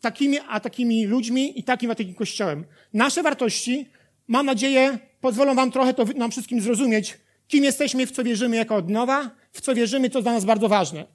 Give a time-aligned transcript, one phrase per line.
[0.00, 2.64] takimi a takimi ludźmi i takim a takim kościołem.
[2.94, 3.86] Nasze wartości,
[4.28, 8.76] mam nadzieję, pozwolą wam trochę to nam wszystkim zrozumieć, kim jesteśmy, w co wierzymy jako
[8.76, 11.06] odnowa, w co wierzymy, co dla nas bardzo ważne.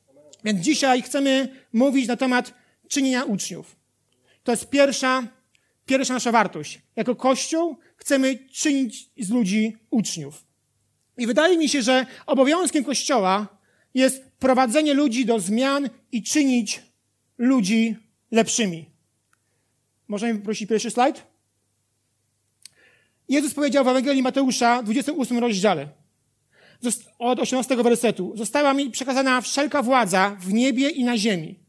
[0.44, 2.54] Więc dzisiaj chcemy mówić na temat
[2.88, 3.76] czynienia uczniów.
[4.44, 5.28] To jest pierwsza,
[5.86, 6.82] pierwsza nasza wartość.
[6.96, 10.46] Jako Kościół chcemy czynić z ludzi uczniów.
[11.18, 13.48] I wydaje mi się, że obowiązkiem Kościoła
[13.94, 16.82] jest prowadzenie ludzi do zmian i czynić
[17.38, 17.96] ludzi
[18.34, 18.86] lepszymi.
[20.08, 21.24] Możemy prosić pierwszy slajd?
[23.30, 25.88] Jezus powiedział w Ewangelii Mateusza, 28 rozdziale,
[27.20, 28.34] od 18 wersetu.
[28.36, 31.60] Została mi przekazana wszelka władza w niebie i na ziemi.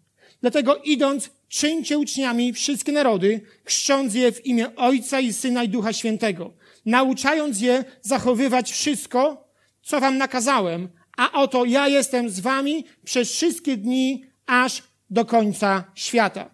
[0.40, 5.92] Dlatego idąc, czyńcie uczniami wszystkie narody, chrzcząc je w imię Ojca i Syna i Ducha
[5.92, 6.52] Świętego,
[6.86, 9.48] nauczając je zachowywać wszystko,
[9.82, 15.84] co wam nakazałem, a oto ja jestem z wami przez wszystkie dni, aż do końca
[15.94, 16.53] świata.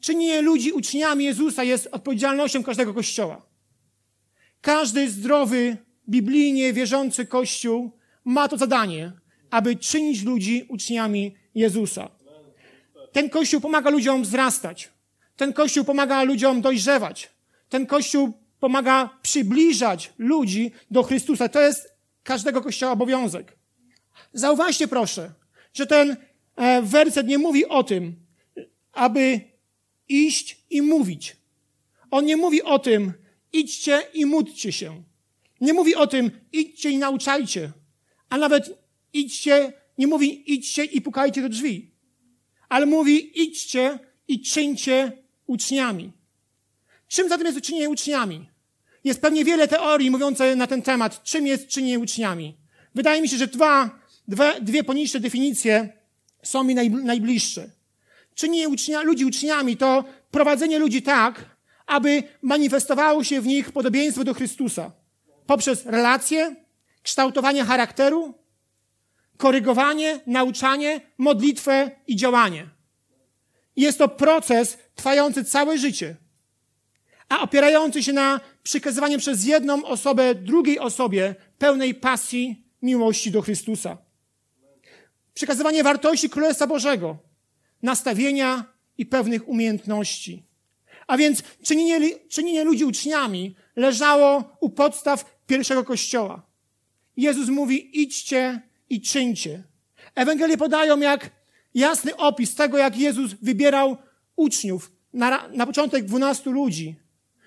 [0.00, 3.46] Czynienie ludzi uczniami Jezusa jest odpowiedzialnością każdego kościoła.
[4.60, 5.76] Każdy zdrowy,
[6.08, 7.90] biblijnie wierzący kościół
[8.24, 9.12] ma to zadanie,
[9.50, 12.10] aby czynić ludzi uczniami Jezusa.
[13.12, 14.92] Ten kościół pomaga ludziom wzrastać.
[15.36, 17.30] Ten kościół pomaga ludziom dojrzewać.
[17.68, 21.48] Ten kościół pomaga przybliżać ludzi do Chrystusa.
[21.48, 23.56] To jest każdego kościoła obowiązek.
[24.32, 25.32] Zauważcie proszę,
[25.74, 26.16] że ten
[26.56, 28.16] e, werset nie mówi o tym,
[28.92, 29.40] aby
[30.08, 31.36] iść i mówić.
[32.10, 33.12] On nie mówi o tym,
[33.52, 35.02] idźcie i módlcie się.
[35.60, 37.72] Nie mówi o tym, idźcie i nauczajcie.
[38.28, 38.78] A nawet
[39.12, 41.90] idźcie, nie mówi idźcie i pukajcie do drzwi.
[42.68, 43.98] Ale mówi idźcie
[44.28, 45.12] i czyńcie
[45.46, 46.12] uczniami.
[47.08, 48.48] Czym zatem jest uczynienie uczniami?
[49.04, 52.56] Jest pewnie wiele teorii mówiących na ten temat, czym jest czynienie uczniami.
[52.94, 55.92] Wydaje mi się, że dwa, dwie, dwie poniższe definicje
[56.42, 57.70] są mi naj, najbliższe.
[58.36, 61.44] Czynienie ucznia, ludzi uczniami to prowadzenie ludzi tak,
[61.86, 64.92] aby manifestowało się w nich podobieństwo do Chrystusa
[65.46, 66.56] poprzez relacje,
[67.02, 68.34] kształtowanie charakteru,
[69.36, 72.68] korygowanie, nauczanie, modlitwę i działanie.
[73.76, 76.16] Jest to proces trwający całe życie,
[77.28, 83.96] a opierający się na przekazywaniu przez jedną osobę drugiej osobie pełnej pasji, miłości do Chrystusa.
[85.34, 87.25] Przekazywanie wartości Królestwa Bożego,
[87.82, 88.64] nastawienia
[88.98, 90.42] i pewnych umiejętności.
[91.06, 96.42] A więc czynienie, czynienie ludzi uczniami leżało u podstaw pierwszego kościoła.
[97.16, 99.62] Jezus mówi: idźcie i czyńcie.
[100.14, 101.30] Ewangelie podają jak
[101.74, 103.96] jasny opis tego, jak Jezus wybierał
[104.36, 104.92] uczniów.
[105.12, 106.94] Na, na początek dwunastu ludzi,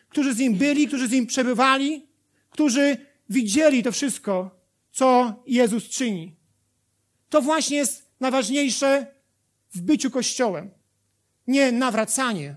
[0.10, 2.08] którzy z nim byli, którzy z nim przebywali,
[2.50, 2.98] którzy
[3.30, 4.60] widzieli to wszystko,
[4.92, 6.36] co Jezus czyni.
[7.30, 9.08] To właśnie jest najważniejsze
[9.74, 10.70] w byciu Kościołem.
[11.48, 12.56] Nie nawracanie,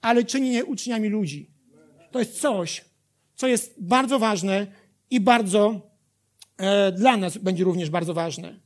[0.00, 1.50] ale czynienie uczniami ludzi.
[2.10, 2.84] To jest coś,
[3.34, 4.66] co jest bardzo ważne
[5.10, 5.90] i bardzo
[6.56, 8.60] e, dla nas będzie również bardzo ważne.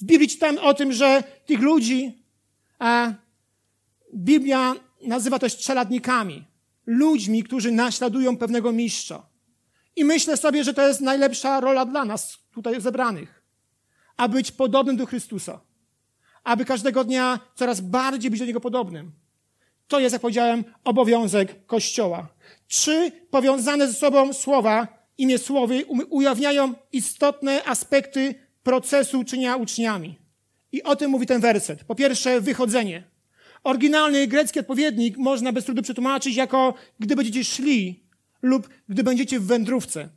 [0.00, 2.26] W Biblii czytamy o tym, że tych ludzi
[2.78, 3.12] a
[4.14, 6.44] Biblia nazywa też czeladnikami.
[6.86, 9.26] Ludźmi, którzy naśladują pewnego mistrza.
[9.96, 13.42] I myślę sobie, że to jest najlepsza rola dla nas tutaj zebranych.
[14.16, 15.60] A być podobnym do Chrystusa.
[16.46, 19.12] Aby każdego dnia coraz bardziej być do Niego podobnym.
[19.88, 22.28] To jest, jak powiedziałem, obowiązek Kościoła.
[22.68, 30.18] Trzy powiązane ze sobą słowa, imię słowy, ujawniają istotne aspekty procesu czynienia uczniami.
[30.72, 31.84] I o tym mówi ten werset.
[31.84, 33.02] Po pierwsze, wychodzenie.
[33.64, 38.04] Oryginalny grecki odpowiednik można bez trudu przetłumaczyć jako gdy będziecie szli
[38.42, 40.08] lub gdy będziecie w wędrówce.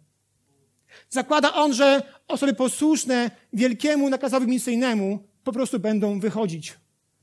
[1.10, 6.74] Zakłada on, że osoby posłuszne wielkiemu nakazowi misyjnemu po prostu będą wychodzić,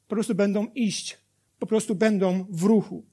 [0.09, 1.19] po prostu będą iść,
[1.59, 3.05] po prostu będą w ruchu.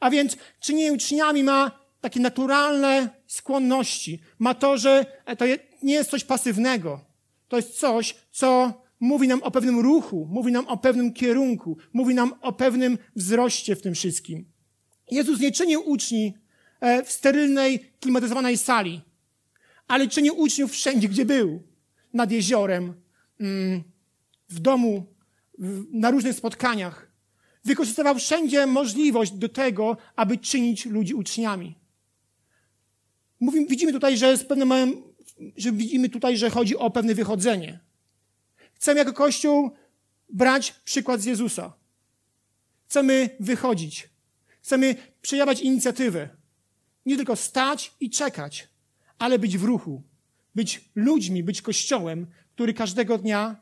[0.00, 4.20] A więc czynienie uczniami ma takie naturalne skłonności.
[4.38, 5.06] Ma to, że
[5.38, 5.44] to
[5.82, 7.00] nie jest coś pasywnego.
[7.48, 12.14] To jest coś, co mówi nam o pewnym ruchu, mówi nam o pewnym kierunku, mówi
[12.14, 14.44] nam o pewnym wzroście w tym wszystkim.
[15.10, 16.34] Jezus nie czynił uczni
[16.80, 19.00] e, w sterylnej, klimatyzowanej sali,
[19.88, 21.62] ale czynił uczniów wszędzie, gdzie był.
[22.12, 22.94] Nad jeziorem,
[23.40, 23.82] mm,
[24.50, 25.06] w domu,
[25.92, 27.10] na różnych spotkaniach.
[27.64, 31.74] Wykorzystywał wszędzie możliwość do tego, aby czynić ludzi uczniami.
[33.40, 35.02] Mówimy, widzimy tutaj, że z pewnym,
[35.56, 37.80] że widzimy tutaj, że chodzi o pewne wychodzenie.
[38.74, 39.70] Chcemy jako Kościół
[40.28, 41.72] brać przykład z Jezusa.
[42.88, 44.08] Chcemy wychodzić.
[44.62, 46.28] Chcemy przejawiać inicjatywę.
[47.06, 48.68] Nie tylko stać i czekać,
[49.18, 50.02] ale być w ruchu.
[50.54, 53.56] Być ludźmi, być Kościołem, który każdego dnia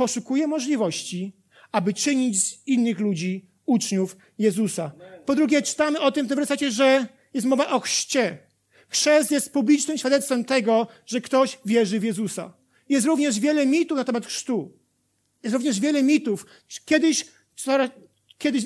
[0.00, 1.32] poszukuje możliwości,
[1.72, 4.92] aby czynić z innych ludzi uczniów Jezusa.
[5.26, 8.38] Po drugie, czytamy o tym w tym wersecie, że jest mowa o chrzcie.
[8.88, 12.52] Chrzest jest publicznym świadectwem tego, że ktoś wierzy w Jezusa.
[12.88, 14.72] Jest również wiele mitów na temat chrztu.
[15.42, 16.46] Jest również wiele mitów.
[16.84, 17.26] Kiedyś,
[18.38, 18.64] kiedyś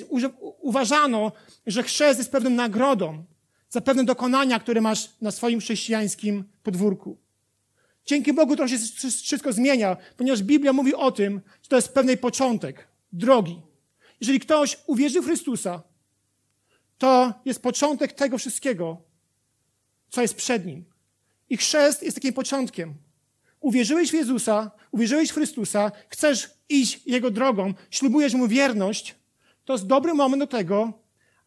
[0.59, 1.31] uważano,
[1.67, 3.23] że chrzest jest pewną nagrodą
[3.69, 7.24] za pewne dokonania, które masz na swoim chrześcijańskim podwórku.
[8.05, 8.77] Dzięki Bogu to się
[9.23, 13.61] wszystko zmienia, ponieważ Biblia mówi o tym, że to jest pewnej początek drogi.
[14.21, 15.83] Jeżeli ktoś uwierzy w Chrystusa,
[16.97, 19.01] to jest początek tego wszystkiego,
[20.09, 20.85] co jest przed nim.
[21.49, 22.93] I chrzest jest takim początkiem.
[23.59, 29.15] Uwierzyłeś w Jezusa, uwierzyłeś w Chrystusa, chcesz iść Jego drogą, ślubujesz Mu wierność,
[29.65, 30.93] to jest dobry moment do tego,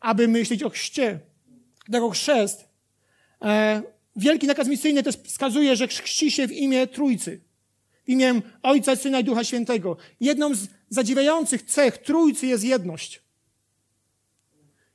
[0.00, 1.20] aby myśleć o chrzcie.
[1.92, 2.68] Tego chrzest.
[3.42, 3.82] E,
[4.18, 7.40] wielki nakaz misyjny też wskazuje, że chrzci się w imię Trójcy.
[8.04, 9.96] W imię Ojca, Syna i Ducha Świętego.
[10.20, 13.22] Jedną z zadziwiających cech Trójcy jest jedność.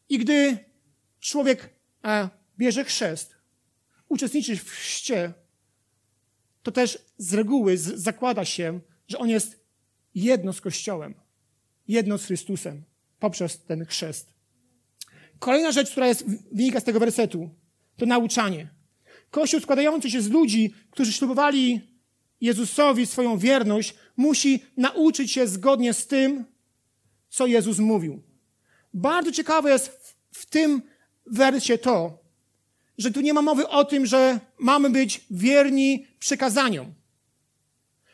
[0.10, 0.58] I gdy
[1.20, 1.70] człowiek
[2.06, 3.36] e, bierze chrzest,
[4.10, 5.34] uczestniczy w chrzcie,
[6.64, 9.60] to też z reguły z, zakłada się, że on jest
[10.16, 11.14] jedno z Kościołem,
[11.88, 12.84] jedno z Chrystusem
[13.20, 14.34] poprzez ten chrzest.
[15.40, 17.50] Kolejna rzecz, która jest, wynika z tego wersetu,
[17.98, 18.83] to nauczanie.
[19.34, 21.82] Kościół składający się z ludzi, którzy ślubowali
[22.42, 26.46] Jezusowi swoją wierność, musi nauczyć się zgodnie z tym,
[27.30, 28.22] co Jezus mówił.
[28.94, 30.82] Bardzo ciekawe jest w, tym
[31.26, 32.18] wersie to,
[32.98, 36.94] że tu nie ma mowy o tym, że mamy być wierni przekazaniom,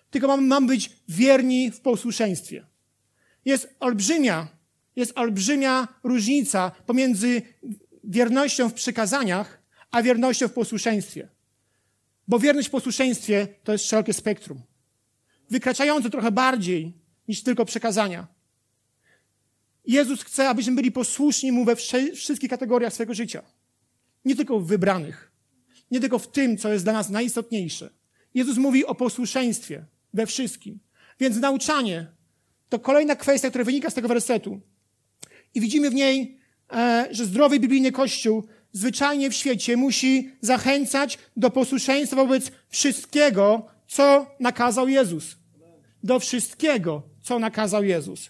[0.10, 2.66] tylko mamy, mamy być wierni w posłuszeństwie.
[3.46, 4.48] Jest olbrzymia,
[4.96, 7.42] jest olbrzymia różnica pomiędzy
[8.04, 9.59] wiernością w przekazaniach,
[9.92, 11.28] a wiernością w posłuszeństwie.
[12.28, 14.62] Bo wierność w posłuszeństwie to jest szerokie spektrum.
[15.50, 16.94] Wykraczające trochę bardziej
[17.28, 18.28] niż tylko przekazania.
[19.86, 21.76] Jezus chce, abyśmy byli posłuszni Mu we
[22.16, 23.44] wszystkich kategoriach swojego życia.
[24.26, 25.32] Nie tylko w wybranych.
[25.92, 27.90] Nie tylko w tym, co jest dla nas najistotniejsze.
[28.34, 30.80] Jezus mówi o posłuszeństwie we wszystkim.
[31.20, 32.08] Więc nauczanie
[32.70, 34.62] to kolejna kwestia, która wynika z tego wersetu.
[35.54, 36.40] I widzimy w niej,
[36.72, 44.26] e, że zdrowy biblijny Kościół zwyczajnie w świecie musi zachęcać do posłuszeństwa wobec wszystkiego, co
[44.40, 45.36] nakazał Jezus.
[46.04, 48.30] Do wszystkiego, co nakazał Jezus.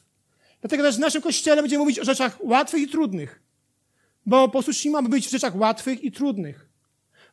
[0.62, 3.42] Dlatego też w naszym kościele będziemy mówić o rzeczach łatwych i trudnych.
[4.26, 6.70] Bo posłuszni mamy być w rzeczach łatwych i trudnych.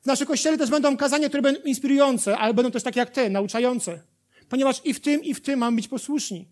[0.03, 3.31] W naszym kościele też będą kazania, które będą inspirujące, ale będą też takie jak te,
[3.31, 4.03] nauczające.
[4.49, 6.49] Ponieważ i w tym, i w tym mamy być posłuszni.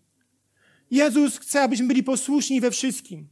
[0.91, 3.27] Jezus chce, abyśmy byli posłuszni we wszystkim.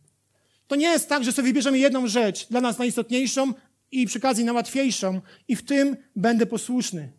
[0.68, 3.54] To nie jest tak, że sobie wybierzemy jedną rzecz, dla nas najistotniejszą
[3.92, 7.14] i przy okazji najłatwiejszą, i w tym będę posłuszny.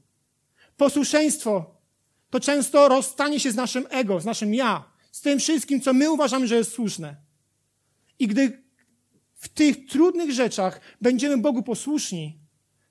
[0.76, 1.80] Posłuszeństwo
[2.30, 6.10] to często rozstanie się z naszym ego, z naszym ja, z tym wszystkim, co my
[6.10, 7.16] uważamy, że jest słuszne.
[8.18, 8.62] I gdy
[9.34, 12.38] w tych trudnych rzeczach będziemy Bogu posłuszni,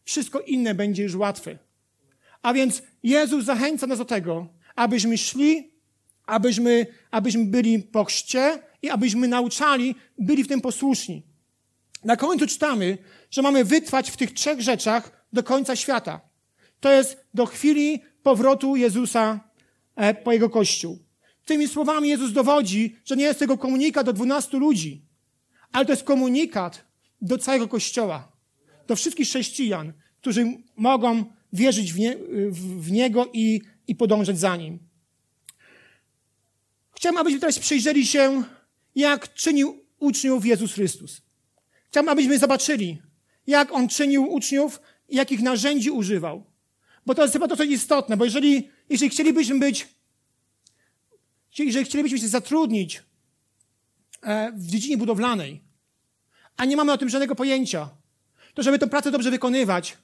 [0.03, 1.57] wszystko inne będzie już łatwe.
[2.41, 5.72] A więc Jezus zachęca nas do tego, abyśmy szli,
[6.25, 11.23] abyśmy, abyśmy byli po chrzcie i abyśmy nauczali, byli w tym posłuszni.
[12.03, 12.97] Na końcu czytamy,
[13.31, 16.21] że mamy wytrwać w tych trzech rzeczach do końca świata.
[16.79, 19.39] To jest do chwili powrotu Jezusa
[19.95, 20.99] e, po Jego Kościół.
[21.45, 25.05] Tymi słowami Jezus dowodzi, że nie jest tego komunikat do dwunastu ludzi,
[25.71, 26.85] ale to jest komunikat
[27.21, 28.31] do całego Kościoła,
[28.87, 32.17] do wszystkich chrześcijan, którzy mogą wierzyć w, nie,
[32.79, 34.79] w Niego i, i podążać za Nim.
[37.03, 38.43] Chciałbym, abyśmy teraz przyjrzeli się,
[38.95, 41.21] jak czynił uczniów Jezus Chrystus.
[41.87, 43.01] Chciałbym, abyśmy zobaczyli,
[43.47, 46.43] jak On czynił uczniów i jakich narzędzi używał.
[47.05, 49.87] Bo to jest chyba to, co istotne, bo jeżeli, jeżeli chcielibyśmy być,
[51.59, 53.03] jeżeli chcielibyśmy się zatrudnić
[54.21, 55.61] e, w dziedzinie budowlanej,
[56.57, 57.89] a nie mamy o tym żadnego pojęcia,
[58.53, 59.97] to żeby tę pracę dobrze wykonywać,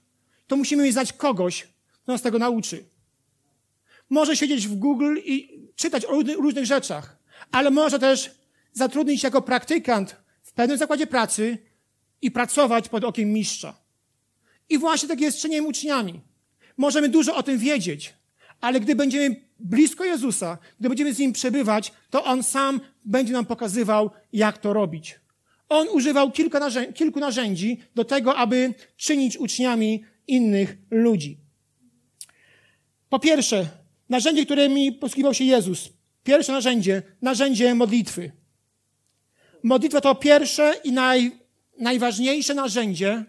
[0.48, 1.68] to musimy znać kogoś,
[2.03, 2.86] kto nas tego nauczy.
[4.10, 7.18] Może siedzieć w Google i czytać o różnych rzeczach,
[7.51, 8.32] ale może też
[8.74, 11.58] zatrudnić się jako praktykant w pewnym zakładzie pracy
[12.22, 13.82] i pracować pod okiem mistrza.
[14.70, 16.22] I właśnie tak jest z czyniem uczniami.
[16.78, 18.13] Możemy dużo o tym wiedzieć,
[18.62, 23.46] ale gdy będziemy blisko Jezusa, gdy będziemy z Nim przebywać, to On sam będzie nam
[23.46, 25.20] pokazywał, jak to robić.
[25.70, 31.38] On używał kilku narzędzi, kilku narzędzi do tego, aby czynić uczniami innych ludzi.
[33.10, 33.68] Po pierwsze,
[34.10, 35.89] narzędzie, którymi posługiwał się Jezus.
[36.24, 38.32] Pierwsze narzędzie, narzędzie modlitwy.
[39.63, 41.32] Modlitwa to pierwsze i naj,
[41.80, 43.25] najważniejsze narzędzie,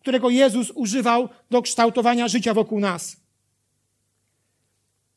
[0.00, 3.16] którego Jezus używał do kształtowania życia wokół nas.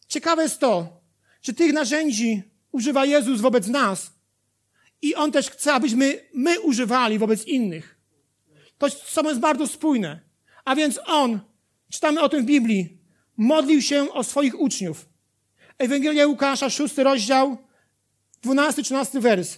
[0.08, 1.01] Ciekawe jest to,
[1.41, 4.12] że tych narzędzi używa Jezus wobec nas
[5.01, 8.00] i On też chce, abyśmy my używali wobec innych.
[8.77, 10.20] To samo jest bardzo spójne.
[10.65, 11.39] A więc On,
[11.91, 12.99] czytamy o tym w Biblii,
[13.39, 15.10] modlił się o swoich uczniów.
[15.77, 17.58] Ewangelia Łukasza, szósty rozdział,
[18.41, 19.58] dwunasty, trzynasty wers.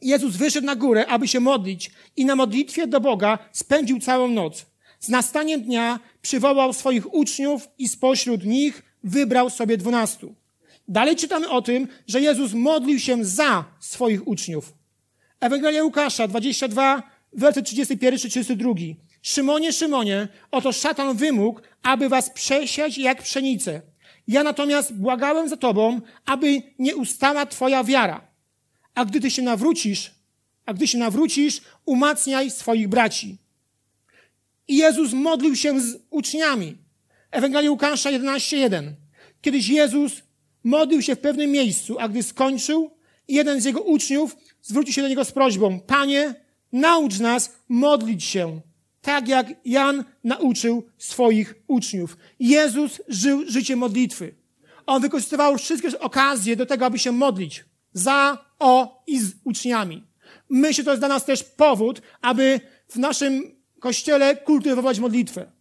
[0.00, 4.66] Jezus wyszedł na górę, aby się modlić i na modlitwie do Boga spędził całą noc.
[5.00, 10.34] Z nastaniem dnia przywołał swoich uczniów i spośród nich wybrał sobie dwunastu.
[10.88, 14.72] Dalej czytamy o tym, że Jezus modlił się za swoich uczniów.
[15.40, 17.02] Ewangelia Łukasza 22,
[17.32, 18.74] werset 31, 32.
[19.22, 23.82] Szymonie, Szymonie, oto szatan wymógł, aby was przesiać jak pszenicę.
[24.28, 28.28] Ja natomiast błagałem za tobą, aby nie ustała twoja wiara.
[28.94, 30.10] A gdy ty się nawrócisz,
[30.66, 33.38] a gdy się nawrócisz, umacniaj swoich braci.
[34.68, 36.76] I Jezus modlił się z uczniami.
[37.30, 38.92] Ewangelia Łukasza 11:1.
[39.42, 40.12] Kiedyś Jezus
[40.64, 42.90] modlił się w pewnym miejscu, a gdy skończył,
[43.28, 46.34] jeden z jego uczniów zwrócił się do niego z prośbą: Panie,
[46.72, 48.60] naucz nas modlić się,
[49.02, 52.16] tak jak Jan nauczył swoich uczniów.
[52.40, 54.34] Jezus żył życie modlitwy.
[54.86, 60.04] On wykorzystywał wszystkie okazje do tego, aby się modlić za, o i z uczniami.
[60.50, 65.52] Myślę, to jest dla nas też powód, aby w naszym kościele kultywować modlitwę.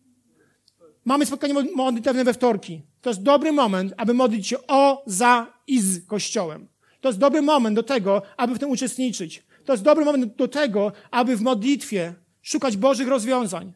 [1.06, 2.82] Mamy spotkanie modlitewne we wtorki.
[3.02, 6.68] To jest dobry moment, aby modlić się o, za i z Kościołem.
[7.02, 9.44] To jest dobry moment do tego, aby w tym uczestniczyć.
[9.66, 13.74] To jest dobry moment do tego, aby w modlitwie szukać Bożych rozwiązań.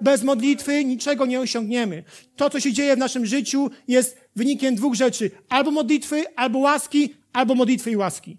[0.00, 2.04] Bez modlitwy niczego nie osiągniemy.
[2.36, 5.30] To, co się dzieje w naszym życiu, jest wynikiem dwóch rzeczy.
[5.48, 8.36] Albo modlitwy, albo łaski, albo modlitwy i łaski.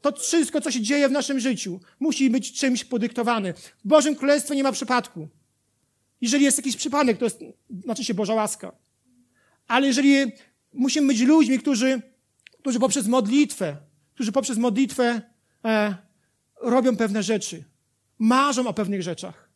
[0.00, 3.52] To wszystko, co się dzieje w naszym życiu, musi być czymś podyktowane.
[3.54, 5.28] W Bożym Królestwie nie ma przypadku.
[6.20, 7.40] Jeżeli jest jakiś przypadek, to jest,
[7.84, 8.72] znaczy się Boża łaska.
[9.66, 10.32] Ale jeżeli
[10.72, 12.02] musimy być ludźmi, którzy,
[12.58, 13.76] którzy poprzez modlitwę,
[14.14, 15.22] którzy poprzez modlitwę
[15.64, 15.94] e,
[16.60, 17.64] robią pewne rzeczy,
[18.18, 19.48] marzą o pewnych rzeczach.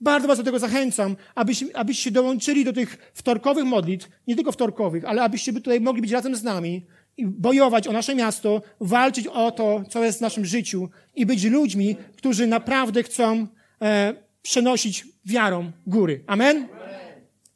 [0.00, 5.04] Bardzo was do tego zachęcam, abyś, abyście dołączyli do tych wtorkowych modlitw, nie tylko wtorkowych,
[5.04, 9.50] ale abyście tutaj mogli być razem z nami i bojować o nasze miasto, walczyć o
[9.50, 13.46] to, co jest w naszym życiu i być ludźmi, którzy naprawdę chcą
[13.82, 16.24] e, przenosić wiarą góry.
[16.26, 16.68] Amen?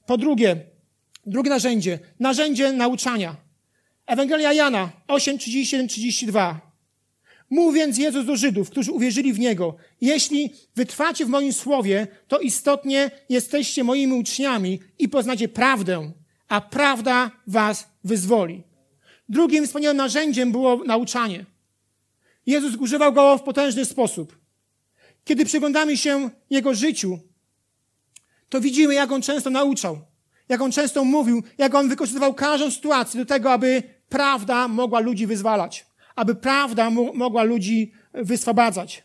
[0.06, 0.56] Po drugie,
[1.26, 3.36] drugie narzędzie, narzędzie nauczania.
[4.06, 6.65] Ewangelia Jana 8, 31, 32.
[7.50, 9.76] Mów więc Jezus do Żydów, którzy uwierzyli w Niego.
[10.00, 16.12] Jeśli wytrwacie w moim słowie, to istotnie jesteście moimi uczniami i poznacie prawdę,
[16.48, 18.62] a prawda was wyzwoli.
[19.28, 21.46] Drugim wspaniałym narzędziem było nauczanie.
[22.46, 24.38] Jezus używał go w potężny sposób.
[25.24, 27.18] Kiedy przyglądamy się Jego życiu,
[28.48, 29.98] to widzimy, jak On często nauczał,
[30.48, 35.26] jak On często mówił, jak On wykorzystywał każdą sytuację do tego, aby prawda mogła ludzi
[35.26, 39.02] wyzwalać, aby prawda mogła ludzi wyswobadzać.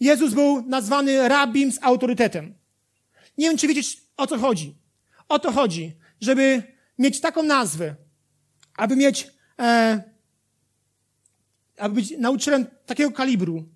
[0.00, 2.54] Jezus był nazwany rabim z autorytetem.
[3.38, 4.74] Nie wiem, czy wiecie, o co chodzi.
[5.28, 6.62] O to chodzi, żeby
[6.98, 7.94] mieć taką nazwę,
[8.76, 10.02] aby mieć, e,
[11.76, 13.68] aby być nauczycielem takiego kalibru,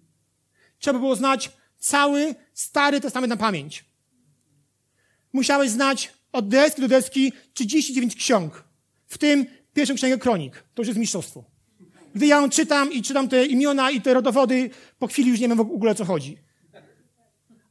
[0.78, 3.84] trzeba było znać cały Stary Testament na pamięć.
[5.32, 8.64] Musiałeś znać od deski do deski 39 ksiąg,
[9.06, 10.64] w tym pierwszą księgę kronik.
[10.74, 11.53] To już jest mistrzostwo.
[12.14, 15.48] Gdy ja ją czytam i czytam te imiona i te rodowody, po chwili już nie
[15.48, 16.38] wiem w ogóle o co chodzi.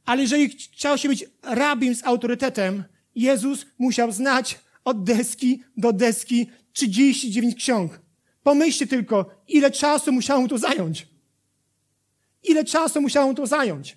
[0.04, 2.84] Ale jeżeli chciał się być rabim z autorytetem,
[3.14, 8.00] Jezus musiał znać od deski do deski 39 ksiąg.
[8.42, 11.06] Pomyślcie tylko, ile czasu musiało mu to zająć.
[12.42, 13.96] Ile czasu musiało mu to zająć.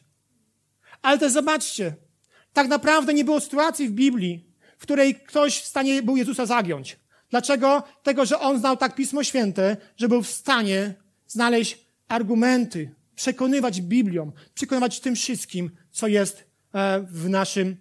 [1.01, 1.95] Ale też zobaczcie,
[2.53, 4.45] tak naprawdę nie było sytuacji w Biblii,
[4.77, 6.97] w której ktoś w stanie był Jezusa zagiąć.
[7.29, 7.83] Dlaczego?
[8.03, 10.93] Tego, że on znał tak Pismo Święte, że był w stanie
[11.27, 16.43] znaleźć argumenty, przekonywać Biblią, przekonywać tym wszystkim, co jest
[16.73, 17.77] e, w naszym,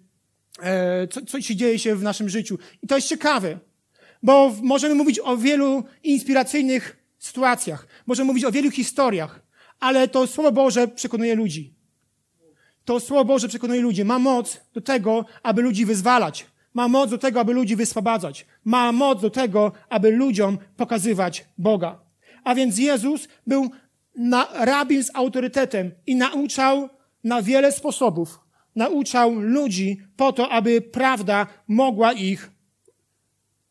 [0.59, 2.57] e, co, co się dzieje się w naszym życiu.
[2.81, 3.59] I to jest ciekawe,
[4.23, 9.41] bo możemy mówić o wielu inspiracyjnych sytuacjach, możemy mówić o wielu historiach,
[9.79, 11.73] ale to Słowo Boże przekonuje ludzi.
[12.85, 14.05] To Słowo Boże przekonuje ludzi.
[14.05, 16.45] Ma moc do tego, aby ludzi wyzwalać.
[16.77, 18.45] Ma moc do tego, aby ludzi wyswobadzać.
[18.63, 21.99] Ma moc do tego, aby ludziom pokazywać Boga.
[22.43, 23.71] A więc Jezus był
[24.15, 26.89] na, rabin z autorytetem i nauczał
[27.23, 28.39] na wiele sposobów.
[28.75, 32.51] Nauczał ludzi po to, aby prawda mogła ich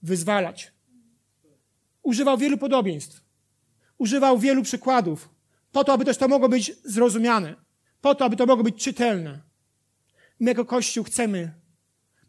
[0.02, 0.72] wyzwalać.
[2.02, 3.20] Używał wielu podobieństw.
[3.98, 5.28] Używał wielu przykładów
[5.72, 7.54] po to, aby też to mogło być zrozumiane,
[8.00, 9.40] po to, aby to mogło być czytelne.
[10.40, 11.65] My jako Kościół chcemy,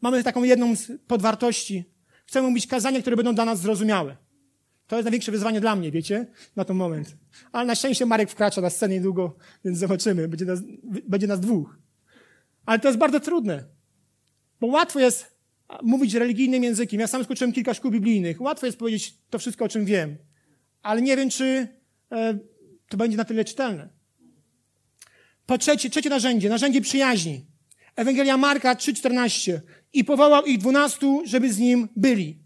[0.02, 1.84] mamy taką jedną z podwartości,
[2.26, 4.18] chcemy mówić kazania, które będą dla nas zrozumiałe.
[4.88, 7.16] To jest największe wyzwanie dla mnie, wiecie, na ten moment.
[7.52, 9.36] Ale na szczęście Marek wkracza na scenę niedługo,
[9.66, 10.28] więc zobaczymy.
[10.28, 10.60] Będzie nas,
[11.08, 11.80] będzie nas dwóch.
[12.66, 13.64] Ale to jest bardzo trudne.
[14.60, 15.38] Bo łatwo jest
[15.82, 17.00] mówić religijnym językiem.
[17.00, 18.42] Ja sam skończyłem kilka szkół biblijnych.
[18.42, 20.18] Łatwo jest powiedzieć to wszystko, o czym wiem.
[20.82, 21.68] Ale nie wiem, czy
[22.12, 22.38] e,
[22.90, 23.90] to będzie na tyle czytelne.
[25.46, 27.46] Po trzecie, trzecie narzędzie, narzędzie przyjaźni.
[27.96, 29.60] Ewangelia Marka 3,14.
[29.94, 32.38] I powołał ich dwunastu, żeby z nim byli.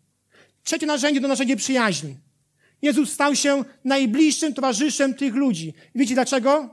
[0.64, 2.18] Trzecie narzędzie to narzędzie przyjaźni.
[2.82, 5.74] Jezus stał się najbliższym towarzyszem tych ludzi.
[5.96, 6.70] Wiecie dlaczego?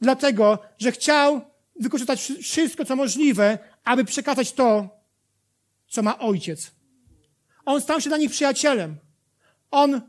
[0.00, 1.40] Dlatego, że chciał
[1.80, 4.88] wykorzystać wszystko, co możliwe, aby przekazać to,
[5.88, 6.70] co ma ojciec.
[7.64, 8.96] On stał się dla nich przyjacielem.
[9.70, 10.00] On,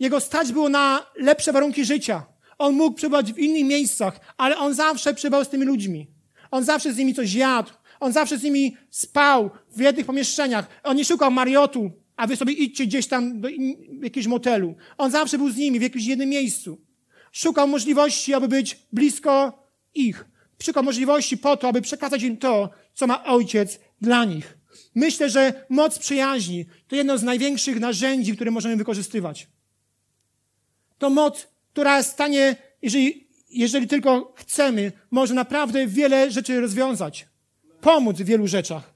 [0.00, 2.26] jego stać było na lepsze warunki życia.
[2.58, 6.06] On mógł przebywać w innych miejscach, ale on zawsze przebywał z tymi ludźmi.
[6.50, 7.70] On zawsze z nimi coś jadł.
[8.04, 10.66] On zawsze z nimi spał w jednych pomieszczeniach.
[10.82, 13.48] On nie szukał Mariotu, a wy sobie idźcie gdzieś tam do
[14.02, 14.74] jakiegoś motelu.
[14.98, 16.80] On zawsze był z nimi w jakimś jednym miejscu.
[17.32, 19.62] Szukał możliwości, aby być blisko
[19.94, 20.24] ich.
[20.62, 24.58] Szukał możliwości po to, aby przekazać im to, co ma ojciec dla nich.
[24.94, 29.46] Myślę, że moc przyjaźni to jedno z największych narzędzi, które możemy wykorzystywać.
[30.98, 37.33] To moc, która stanie, jeżeli, jeżeli tylko chcemy, może naprawdę wiele rzeczy rozwiązać.
[37.84, 38.94] Pomóc w wielu rzeczach.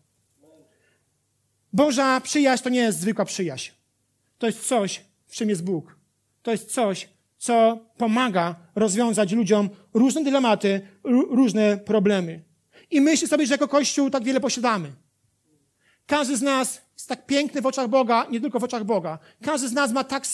[1.73, 3.71] Boża przyjaźń to nie jest zwykła przyjaźń.
[4.39, 5.97] To jest coś, w czym jest Bóg.
[6.43, 10.81] To jest coś, co pomaga rozwiązać ludziom różne dylematy,
[11.31, 12.45] różne problemy.
[12.91, 14.93] I myślę sobie, że jako Kościół tak wiele posiadamy.
[16.07, 19.19] Każdy z nas jest tak piękny w oczach Boga, nie tylko w oczach Boga.
[19.43, 20.25] Każdy z nas ma tak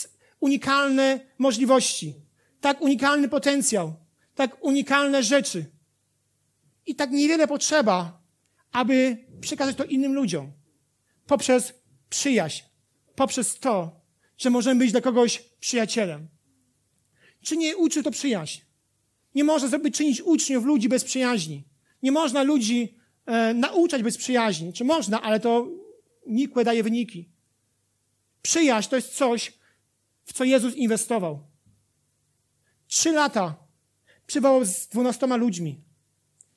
[0.40, 2.14] unikalne możliwości,
[2.60, 3.94] tak unikalny potencjał,
[4.34, 5.64] tak unikalne rzeczy.
[6.86, 8.23] I tak niewiele potrzeba,
[8.74, 10.52] aby przekazać to innym ludziom.
[11.26, 11.74] Poprzez
[12.10, 12.62] przyjaźń,
[13.14, 14.00] poprzez to,
[14.38, 16.28] że możemy być dla kogoś przyjacielem.
[17.42, 18.60] Czy nie uczy to przyjaźń?
[19.34, 21.64] Nie można zrobić, czynić uczniów ludzi bez przyjaźni.
[22.02, 24.72] Nie można ludzi e, nauczać bez przyjaźni.
[24.72, 25.68] Czy można, ale to
[26.26, 27.28] nikłe daje wyniki.
[28.42, 29.52] Przyjaźń to jest coś,
[30.24, 31.46] w co Jezus inwestował.
[32.86, 33.54] Trzy lata
[34.26, 35.80] przywołał z dwunastoma ludźmi.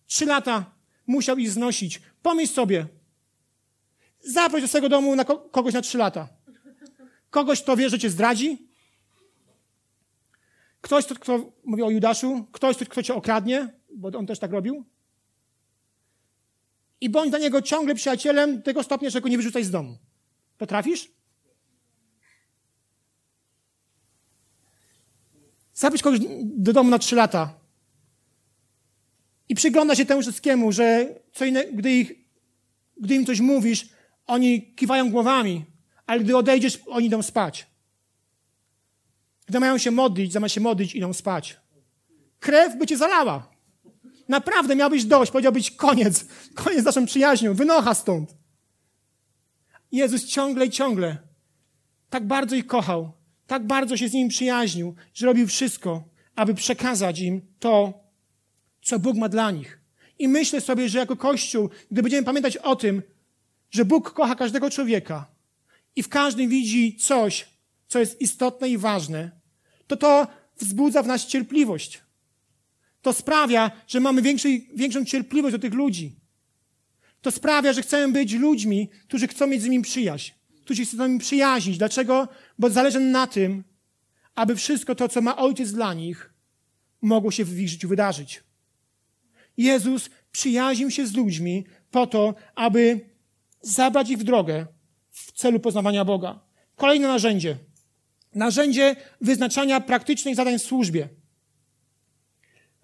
[0.07, 0.76] Trzy lata
[1.07, 2.01] musiał ich znosić.
[2.21, 2.87] Pomyśl sobie,
[4.19, 6.29] zaproś do swojego domu na kogoś na trzy lata.
[7.29, 8.67] Kogoś, kto wie, że cię zdradzi.
[10.81, 12.47] Ktoś, kto, kto mówi o Judaszu.
[12.51, 14.85] Ktoś, kto cię okradnie, bo on też tak robił.
[17.01, 19.97] I bądź dla niego ciągle przyjacielem tego stopnia, że go nie wyrzucaj z domu.
[20.57, 21.11] Potrafisz?
[25.73, 27.66] Zaproś kogoś do domu na trzy lata
[29.49, 32.11] i przygląda się temu wszystkiemu, że co inne, gdy, ich,
[32.97, 33.89] gdy im coś mówisz,
[34.25, 35.65] oni kiwają głowami,
[36.05, 37.67] ale gdy odejdziesz, oni idą spać.
[39.45, 41.57] Gdy mają się modlić, zamiast się modlić, idą spać.
[42.39, 43.49] Krew by cię zalała.
[44.27, 46.25] Naprawdę miałbyś dość, powiedziałbyś koniec,
[46.63, 48.35] koniec z naszą przyjaźnią, wynocha stąd.
[49.91, 51.17] Jezus ciągle i ciągle
[52.09, 53.11] tak bardzo ich kochał,
[53.47, 56.03] tak bardzo się z nimi przyjaźnił, że robił wszystko,
[56.35, 58.06] aby przekazać im to,
[58.87, 59.79] co Bóg ma dla nich.
[60.19, 63.01] I myślę sobie, że jako Kościół, gdy będziemy pamiętać o tym,
[63.71, 65.25] że Bóg kocha każdego człowieka
[65.95, 67.45] i w każdym widzi coś,
[67.87, 69.31] co jest istotne i ważne,
[69.87, 72.01] to to wzbudza w nas cierpliwość.
[73.01, 76.15] To sprawia, że mamy większej, większą cierpliwość do tych ludzi.
[77.21, 80.99] To sprawia, że chcemy być ludźmi, którzy chcą mieć z nimi przyjaźń, którzy chcą z
[80.99, 81.77] nimi przyjaźnić.
[81.77, 82.27] Dlaczego?
[82.59, 83.63] Bo zależy na tym,
[84.35, 86.33] aby wszystko to, co ma Ojciec dla nich,
[87.01, 88.46] mogło się w ich życiu wydarzyć.
[89.57, 92.99] Jezus przyjaźnił się z ludźmi po to, aby
[93.61, 94.65] zabrać ich w drogę
[95.11, 96.39] w celu poznawania Boga.
[96.75, 97.57] Kolejne narzędzie.
[98.35, 101.09] Narzędzie wyznaczania praktycznych zadań w służbie.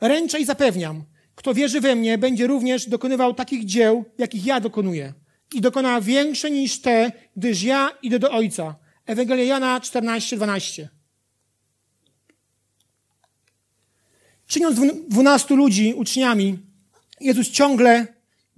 [0.02, 1.04] Ręczę i zapewniam,
[1.36, 5.14] kto wierzy we mnie, będzie również dokonywał takich dzieł, jakich ja dokonuję.
[5.54, 8.76] I dokona większe niż te, gdyż ja idę do Ojca.
[9.06, 10.90] Ewangelia Jana 14, 12.
[14.54, 16.60] Czyniąc dwunastu ludzi uczniami,
[17.20, 18.08] Jezus ciągle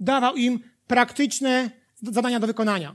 [0.00, 1.70] dawał im praktyczne
[2.02, 2.94] zadania do wykonania.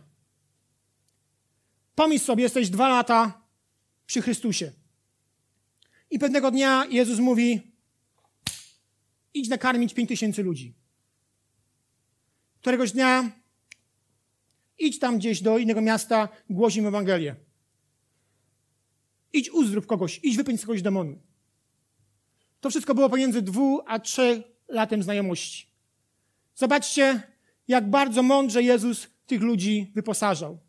[1.95, 3.41] Pomyśl sobie, jesteś dwa lata
[4.05, 4.71] przy Chrystusie.
[6.11, 7.61] I pewnego dnia Jezus mówi,
[9.33, 10.73] idź nakarmić pięć tysięcy ludzi.
[12.59, 13.31] Któregoś dnia
[14.79, 17.35] idź tam gdzieś do innego miasta, głoś im Ewangelię.
[19.33, 21.30] Idź uzdrów kogoś, idź wypędź kogoś demonu.
[22.61, 25.67] To wszystko było pomiędzy dwu a trzech latem znajomości.
[26.55, 27.21] Zobaczcie,
[27.67, 30.59] jak bardzo mądrze Jezus tych ludzi wyposażał.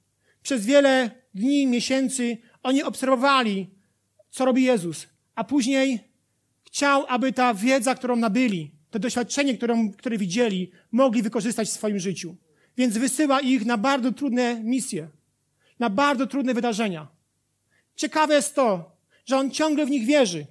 [0.43, 3.71] Przez wiele dni, miesięcy Oni obserwowali,
[4.31, 6.01] co robi Jezus, a później
[6.65, 9.59] chciał, aby ta wiedza, którą nabyli, to doświadczenie,
[9.99, 12.37] które widzieli, mogli wykorzystać w swoim życiu.
[12.77, 15.09] Więc wysyła ich na bardzo trudne misje,
[15.79, 17.09] na bardzo trudne wydarzenia.
[17.97, 20.47] Ciekawe jest to, że on ciągle w nich wierzy.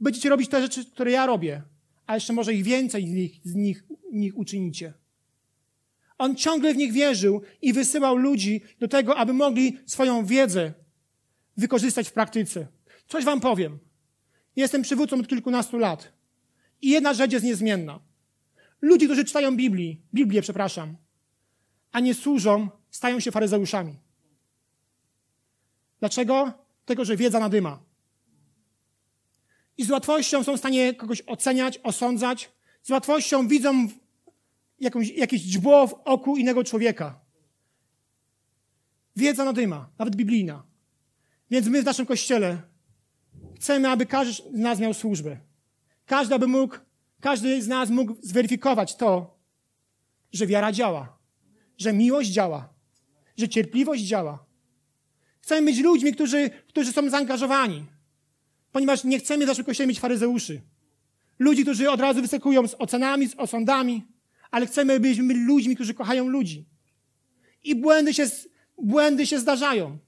[0.00, 1.62] Będziecie robić te rzeczy, które ja robię,
[2.06, 4.94] a jeszcze może ich więcej z nich, z nich, nich uczynicie.
[6.18, 10.72] On ciągle w nich wierzył i wysyłał ludzi do tego, aby mogli swoją wiedzę
[11.56, 12.66] wykorzystać w praktyce.
[13.08, 13.78] Coś wam powiem.
[14.56, 16.12] Jestem przywódcą od kilkunastu lat.
[16.82, 18.00] I jedna rzecz jest niezmienna.
[18.80, 20.96] Ludzie, którzy czytają Biblii, Biblię, przepraszam,
[21.92, 23.98] a nie służą, stają się faryzeuszami.
[26.00, 26.52] Dlaczego?
[26.84, 27.87] Tego, że wiedza nadyma.
[29.78, 32.50] I z łatwością są w stanie kogoś oceniać, osądzać.
[32.82, 33.88] Z łatwością widzą
[34.80, 37.20] jakąś, jakieś dźbło w oku innego człowieka.
[39.16, 40.62] Wiedza nadyma, nawet biblijna.
[41.50, 42.62] Więc my w naszym kościele
[43.56, 45.36] chcemy, aby każdy z nas miał służbę.
[46.06, 46.76] Każdy, aby mógł,
[47.20, 49.38] każdy z nas mógł zweryfikować to,
[50.32, 51.18] że wiara działa,
[51.78, 52.68] że miłość działa,
[53.36, 54.44] że cierpliwość działa.
[55.40, 57.86] Chcemy być ludźmi, którzy, którzy są zaangażowani,
[58.72, 60.60] ponieważ nie chcemy w naszym kościele mieć faryzeuszy.
[61.38, 64.04] Ludzi, którzy od razu wyskakują z ocenami, z osądami,
[64.50, 66.64] ale chcemy być ludźmi, którzy kochają ludzi.
[67.64, 68.26] I błędy się,
[68.82, 69.98] błędy się zdarzają.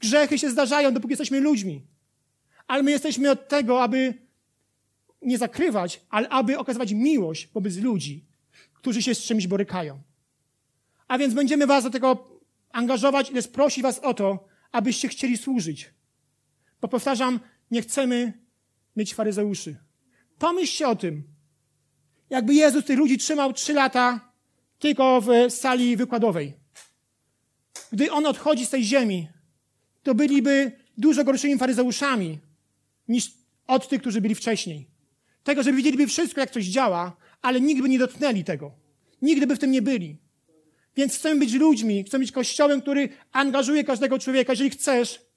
[0.00, 1.82] Grzechy się zdarzają, dopóki jesteśmy ludźmi.
[2.66, 4.14] Ale my jesteśmy od tego, aby
[5.22, 8.24] nie zakrywać, ale aby okazywać miłość wobec ludzi,
[8.74, 10.02] którzy się z czymś borykają.
[11.08, 12.40] A więc będziemy was do tego
[12.72, 15.90] angażować i prosić was o to, abyście chcieli służyć.
[16.80, 17.40] Bo powtarzam,
[17.72, 18.32] nie chcemy
[18.96, 19.76] mieć faryzeuszy.
[20.38, 21.22] Pomyślcie o tym.
[22.30, 24.32] Jakby Jezus tych ludzi trzymał trzy lata
[24.78, 26.52] tylko w sali wykładowej.
[27.92, 29.28] Gdy On odchodzi z tej ziemi,
[30.02, 32.38] to byliby dużo gorszymi faryzeuszami
[33.08, 33.32] niż
[33.66, 34.88] od tych, którzy byli wcześniej.
[35.44, 38.72] Tego, że widzieliby wszystko, jak coś działa, ale nigdy by nie dotknęli tego.
[39.22, 40.16] Nigdy by w tym nie byli.
[40.96, 44.52] Więc chcemy być ludźmi, chcemy być kościołem, który angażuje każdego człowieka.
[44.52, 45.31] Jeżeli chcesz,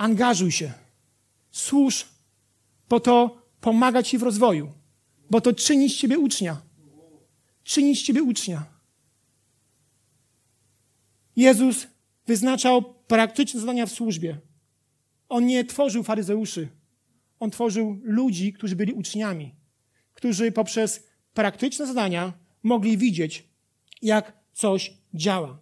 [0.00, 0.72] angażuj się.
[1.50, 2.08] Służ,
[2.88, 4.72] bo to pomaga ci w rozwoju.
[5.30, 6.62] Bo to czyni z ciebie ucznia.
[7.64, 8.66] Czyni z ciebie ucznia.
[11.36, 11.86] Jezus
[12.26, 14.38] wyznaczał praktyczne zadania w służbie.
[15.28, 16.68] On nie tworzył faryzeuszy.
[17.40, 19.54] On tworzył ludzi, którzy byli uczniami,
[20.12, 22.32] którzy poprzez praktyczne zadania
[22.62, 23.48] mogli widzieć,
[24.02, 25.58] jak coś działa.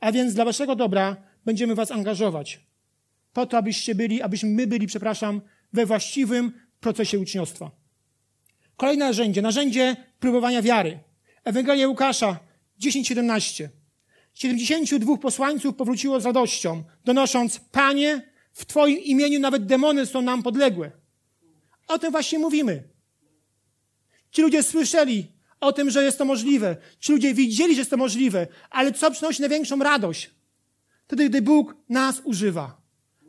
[0.00, 2.63] A więc dla waszego dobra będziemy was angażować.
[3.34, 5.40] Po to, abyście byli, abyśmy my byli, przepraszam,
[5.72, 7.70] we właściwym procesie uczniostwa.
[8.76, 10.98] Kolejne narzędzie, narzędzie próbowania wiary.
[11.44, 12.40] Ewangelia Łukasza
[12.80, 13.68] 10:17.
[14.34, 20.90] 72 posłańców powróciło z radością, donosząc: Panie, w Twoim imieniu nawet demony są nam podległe.
[21.86, 22.82] O tym właśnie mówimy.
[24.30, 26.76] Ci ludzie słyszeli o tym, że jest to możliwe.
[27.00, 28.46] Ci ludzie widzieli, że jest to możliwe.
[28.70, 30.30] Ale co przynosi największą radość?
[31.06, 32.83] Wtedy, gdy Bóg nas używa.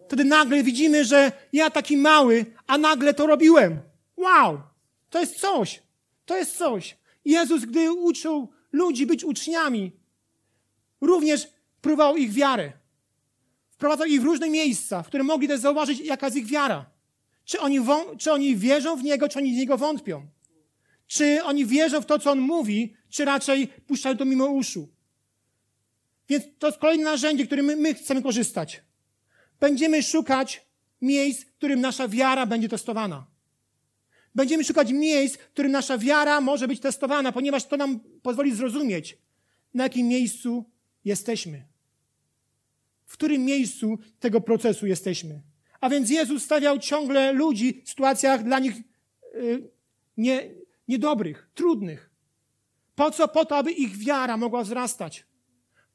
[0.08, 3.80] Wtedy nagle widzimy, że ja taki mały, a nagle to robiłem.
[4.18, 4.62] Wow!
[5.10, 5.84] To jest coś.
[6.26, 6.98] To jest coś.
[7.26, 9.92] Jezus, gdy uczył ludzi być uczniami,
[11.02, 11.48] również
[11.82, 12.72] próbował ich wiarę.
[13.70, 16.86] Wprowadzał ich w różne miejsca, w które mogli też zauważyć, jaka jest ich wiara.
[17.46, 17.80] Czy oni,
[18.18, 20.28] czy oni wierzą w Niego, czy oni w Niego wątpią.
[21.08, 24.90] Czy oni wierzą w to, co On mówi, czy raczej puszczają to mimo uszu.
[26.30, 28.82] Więc to jest kolejne narzędzie, którym my, my chcemy korzystać.
[29.60, 30.66] Będziemy szukać
[31.02, 33.28] miejsc, w którym nasza wiara będzie testowana.
[34.36, 39.18] Będziemy szukać miejsc, w którym nasza wiara może być testowana, ponieważ to nam pozwoli zrozumieć,
[39.74, 40.66] na jakim miejscu
[41.06, 41.66] jesteśmy.
[43.06, 45.42] W którym miejscu tego procesu jesteśmy.
[45.82, 48.76] A więc Jezus stawiał ciągle ludzi w sytuacjach dla nich
[49.34, 49.70] yy,
[50.18, 50.50] nie,
[50.88, 52.10] niedobrych, trudnych.
[52.96, 53.28] Po co?
[53.28, 55.26] Po to, aby ich wiara mogła wzrastać.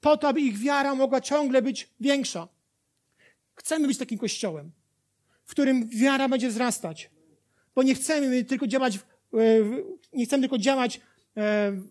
[0.01, 2.49] Po to, aby ich wiara mogła ciągle być większa.
[3.61, 4.73] Chcemy być takim kościołem,
[5.45, 7.11] w którym wiara będzie wzrastać.
[7.75, 8.99] Bo nie chcemy tylko działać,
[10.13, 11.01] nie chcemy tylko działać e,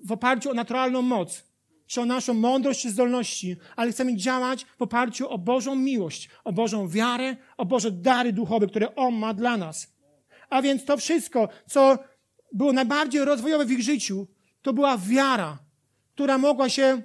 [0.04, 1.44] w oparciu o naturalną moc,
[1.88, 6.54] czy o naszą mądrość, czy zdolności, ale chcemy działać w oparciu o Bożą miłość, o
[6.54, 9.94] Bożą wiarę, o Boże dary duchowe, które On ma dla nas.
[10.50, 12.00] A więc to wszystko, co
[12.54, 14.28] było najbardziej rozwojowe w ich życiu,
[14.62, 15.58] to była wiara,
[16.14, 17.02] która mogła się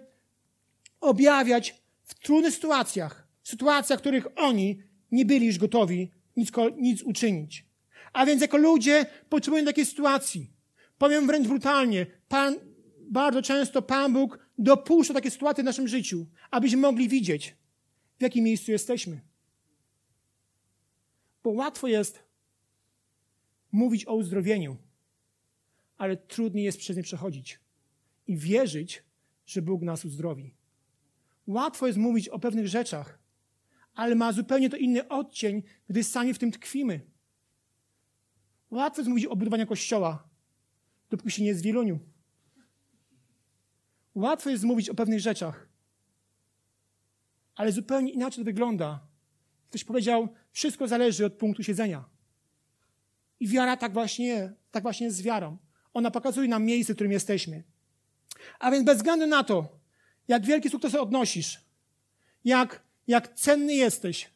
[1.01, 7.67] objawiać w trudnych sytuacjach, sytuacjach, w których oni nie byli już gotowi nic, nic uczynić.
[8.13, 10.51] A więc jako ludzie potrzebują takiej sytuacji.
[10.99, 12.55] Powiem wręcz brutalnie, Pan,
[13.11, 17.57] bardzo często Pan Bóg dopuszcza takie sytuacje w naszym życiu, abyśmy mogli widzieć,
[18.19, 19.21] w jakim miejscu jesteśmy.
[21.43, 22.25] Bo łatwo jest
[23.73, 24.77] mówić o uzdrowieniu,
[25.99, 27.61] ale trudniej jest przez nie przechodzić
[28.27, 29.03] i wierzyć,
[29.47, 30.55] że Bóg nas uzdrowi.
[31.47, 33.24] Łatwo jest mówić o pewnych rzeczach,
[33.95, 37.01] ale ma zupełnie to inny odcień, gdy sami w tym tkwimy.
[38.71, 40.29] Łatwo jest mówić o budowaniu kościoła,
[41.11, 41.99] dopóki się nie jest w Wieluniu.
[44.15, 45.69] Łatwo jest mówić o pewnych rzeczach,
[47.55, 49.07] ale zupełnie inaczej to wygląda.
[49.69, 52.05] Ktoś powiedział, wszystko zależy od punktu siedzenia.
[53.41, 55.59] I wiara tak właśnie, tak właśnie jest z wiarą.
[55.95, 57.65] Ona pokazuje nam miejsce, w którym jesteśmy.
[58.59, 59.81] A więc bez względu na to,
[60.29, 61.65] jak wielki sukces odnosisz,
[62.45, 64.31] jak, jak cenny jesteś,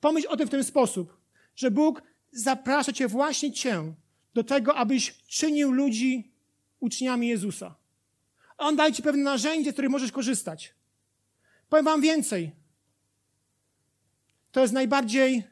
[0.00, 1.16] pomyśl o tym w ten sposób,
[1.56, 2.02] że Bóg
[2.32, 3.94] zaprasza Cię właśnie Cię
[4.34, 6.32] do tego, abyś czynił ludzi
[6.80, 7.74] uczniami Jezusa.
[8.58, 10.74] On daje Ci pewne narzędzie, z których możesz korzystać.
[11.68, 12.52] Powiem Wam więcej.
[14.52, 15.44] To jest najbardziej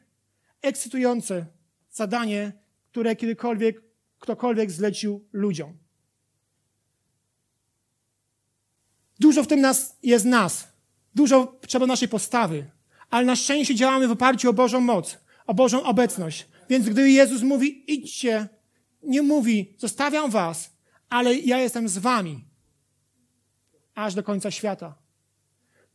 [0.61, 1.45] ekscytujące
[1.91, 2.51] zadanie,
[2.91, 5.77] które kiedykolwiek ktokolwiek zlecił ludziom.
[9.19, 10.67] Dużo w tym nas jest nas.
[11.19, 12.65] Dużo trzeba naszej postawy.
[13.09, 16.47] Ale na szczęście działamy w oparciu o Bożą moc, o Bożą obecność.
[16.69, 18.47] Więc gdy Jezus mówi, idźcie,
[19.03, 20.71] nie mówi, zostawiam was,
[21.09, 22.45] ale ja jestem z wami.
[23.95, 24.95] Aż do końca świata.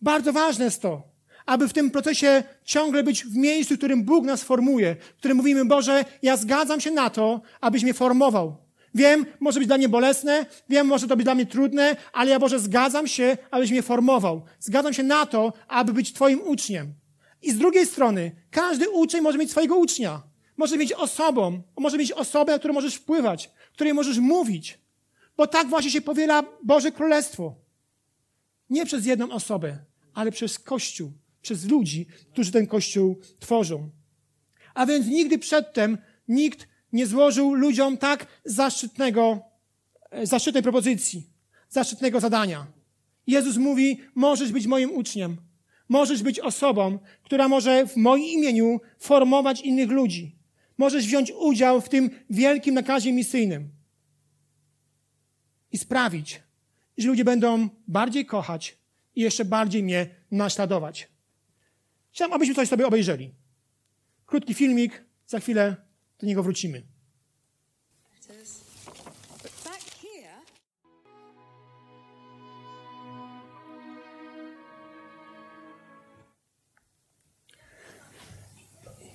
[0.03, 1.03] Bardzo ważne jest to,
[1.47, 5.37] aby w tym procesie ciągle być w miejscu, w którym Bóg nas formuje, w którym
[5.37, 8.64] mówimy, Boże, ja zgadzam się na to, abyś mnie formował.
[8.95, 12.39] Wiem, może być dla mnie bolesne, wiem, może to być dla mnie trudne, ale ja
[12.39, 14.43] Boże zgadzam się, abyś mnie formował.
[14.61, 16.95] Zgadzam się na to, aby być Twoim uczniem.
[17.43, 20.23] I z drugiej strony, każdy uczeń może mieć swojego ucznia.
[20.57, 24.79] Może mieć osobą, może mieć osobę, na którą możesz wpływać, której możesz mówić.
[25.37, 27.55] Bo tak właśnie się powiela Boże Królestwo.
[28.71, 29.79] Nie przez jedną osobę,
[30.15, 33.91] ale przez Kościół, przez ludzi, którzy ten Kościół tworzą.
[34.75, 39.43] A więc nigdy przedtem nikt nie złożył ludziom tak zaszczytnego,
[40.11, 41.27] e, zaszczytnej propozycji,
[41.69, 42.67] zaszczytnego zadania.
[43.27, 45.37] Jezus mówi, możesz być moim uczniem.
[45.89, 50.37] Możesz być osobą, która może w moim imieniu formować innych ludzi.
[50.79, 53.69] Możesz wziąć udział w tym wielkim nakazie misyjnym
[55.73, 56.43] i sprawić,
[56.99, 58.79] że ludzie będą bardziej kochać
[59.17, 61.09] i jeszcze bardziej mnie naśladować.
[62.13, 63.31] Chciałem, abyśmy coś sobie obejrzeli.
[64.27, 65.77] Krótki filmik, za chwilę
[66.19, 66.83] do niego wrócimy.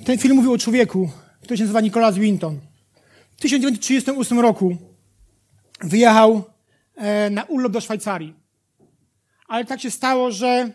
[0.06, 2.60] Ten film mówił o człowieku, który się nazywa Nicholas Winton.
[3.32, 4.78] W 1938 roku
[5.82, 6.44] wyjechał
[6.96, 8.34] e, na urlop do Szwajcarii.
[9.48, 10.72] Ale tak się stało, że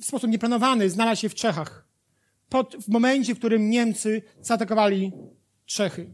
[0.00, 1.89] w sposób nieplanowany znalazł się w Czechach
[2.50, 5.12] pod, w momencie, w którym Niemcy zaatakowali
[5.66, 6.10] Czechy.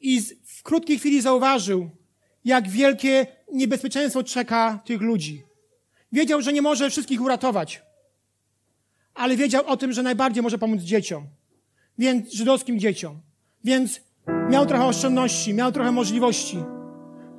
[0.00, 1.90] I z, w krótkiej chwili zauważył,
[2.44, 5.42] jak wielkie niebezpieczeństwo czeka tych ludzi.
[6.12, 7.82] Wiedział, że nie może wszystkich uratować,
[9.14, 11.26] ale wiedział o tym, że najbardziej może pomóc dzieciom,
[11.98, 13.20] więc żydowskim dzieciom.
[13.64, 14.00] Więc
[14.50, 16.58] miał trochę oszczędności, miał trochę możliwości.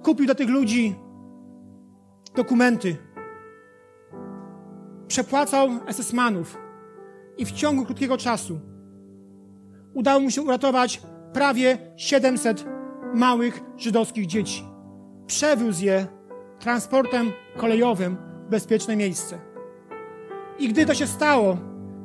[0.04, 0.96] Kupił dla tych ludzi
[2.36, 2.98] dokumenty.
[5.08, 6.65] Przepłacał SS-manów
[7.38, 8.60] i w ciągu krótkiego czasu
[9.94, 11.02] udało mu się uratować
[11.34, 12.66] prawie 700
[13.14, 14.64] małych żydowskich dzieci.
[15.28, 16.08] Przewiózł je
[16.60, 18.18] transportem kolejowym
[18.48, 19.40] w bezpieczne miejsce.
[20.60, 21.58] I gdy to się stało,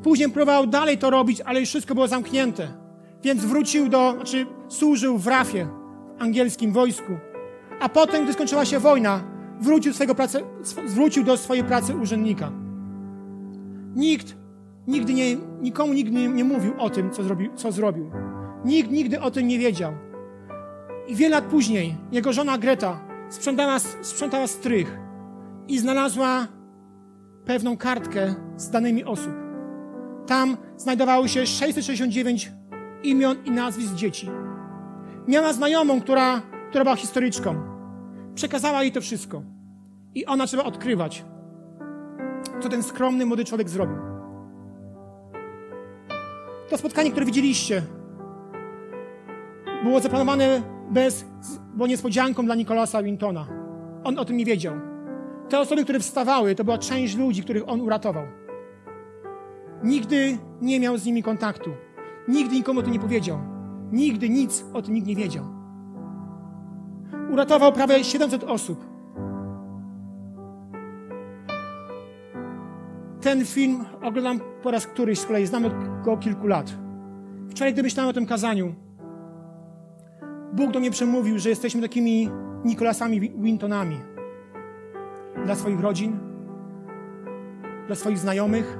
[0.02, 2.68] później próbował dalej to robić, ale już wszystko było zamknięte.
[3.22, 5.68] Więc wrócił do, znaczy służył w RAFie,
[6.18, 7.12] w angielskim wojsku.
[7.80, 9.24] A potem, gdy skończyła się wojna,
[9.60, 10.44] wrócił, swojego pracy,
[10.86, 12.52] wrócił do swojej pracy urzędnika.
[13.94, 14.39] Nikt
[14.86, 18.10] nigdy nie, nikomu nigdy nie, nie mówił o tym, co, zrobi, co zrobił.
[18.64, 19.92] Nikt nigdy o tym nie wiedział.
[21.08, 24.98] I wiele lat później jego żona Greta sprzątała, sprzątała strych
[25.68, 26.46] i znalazła
[27.44, 29.32] pewną kartkę z danymi osób.
[30.26, 32.52] Tam znajdowało się 669
[33.02, 34.30] imion i nazwisk dzieci.
[35.28, 37.54] Miała znajomą, która, która była historyczką.
[38.34, 39.42] Przekazała jej to wszystko.
[40.14, 41.24] I ona trzeba odkrywać,
[42.60, 44.09] co ten skromny młody człowiek zrobił.
[46.70, 47.82] To spotkanie, które widzieliście,
[49.82, 51.24] było zaplanowane bez,
[51.74, 53.46] było niespodzianką dla Nikolasa Wintona.
[54.04, 54.74] On o tym nie wiedział.
[55.48, 58.24] Te osoby, które wstawały, to była część ludzi, których on uratował.
[59.82, 61.70] Nigdy nie miał z nimi kontaktu.
[62.28, 63.38] Nigdy nikomu o tym nie powiedział.
[63.92, 65.44] Nigdy nic o tym nikt nie wiedział.
[67.32, 68.89] Uratował prawie 700 osób.
[73.20, 75.64] Ten film oglądam po raz któryś z kolei, znam
[76.04, 76.74] go kilku lat.
[77.50, 78.74] Wczoraj, gdy myślałem o tym kazaniu,
[80.52, 82.30] Bóg do mnie przemówił, że jesteśmy takimi
[82.64, 83.96] Nikolasami Wintonami
[85.44, 86.18] dla swoich rodzin,
[87.86, 88.78] dla swoich znajomych,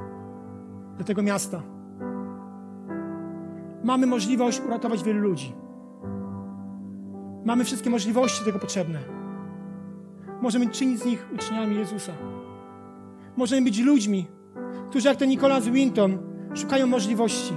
[0.97, 1.63] dla tego miasta.
[3.85, 5.55] Mamy możliwość uratować wielu ludzi.
[7.45, 8.99] Mamy wszystkie możliwości tego potrzebne.
[10.41, 12.13] Możemy czynić z nich uczniami Jezusa.
[13.37, 14.29] Możemy być ludźmi,
[14.91, 16.19] którzy jak ten Nicholas Winton
[16.55, 17.55] szukają możliwości.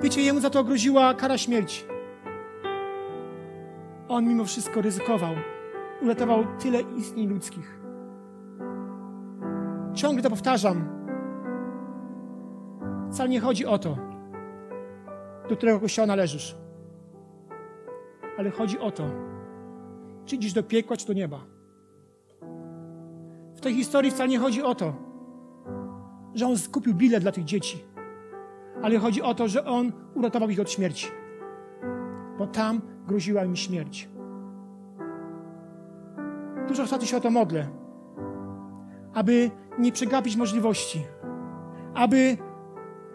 [0.00, 1.84] Wiecie, jemu za to groziła kara śmierci.
[4.08, 5.34] On mimo wszystko ryzykował.
[6.02, 7.80] Uratował tyle istnień ludzkich.
[9.94, 10.88] Ciągle to powtarzam.
[13.12, 13.96] Wcale nie chodzi o to,
[15.48, 16.56] do którego kościoła należysz.
[18.38, 19.04] Ale chodzi o to,
[20.24, 21.53] czy idziesz do piekła, czy do nieba.
[23.64, 24.92] Tej historii wcale nie chodzi o to,
[26.34, 27.84] że on skupił bilet dla tych dzieci,
[28.82, 31.06] ale chodzi o to, że on uratował ich od śmierci,
[32.38, 34.08] bo tam groziła im śmierć.
[36.68, 37.68] Dużo ostatnio się o to modlę,
[39.14, 41.04] aby nie przegapić możliwości,
[41.94, 42.36] aby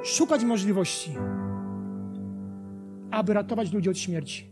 [0.03, 1.15] szukać możliwości,
[3.11, 4.49] aby ratować ludzi od śmierci,